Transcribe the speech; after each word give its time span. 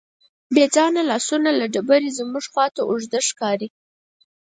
بېځانه 0.53 1.01
لاسونه 1.09 1.49
له 1.59 1.65
ډبرې 1.73 2.09
زموږ 2.19 2.45
خواته 2.51 2.81
اوږده 2.89 3.19
ښکاري. 3.29 3.67